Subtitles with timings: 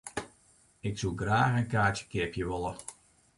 [0.89, 2.73] Ik soe graach in kaartsje keapje wolle.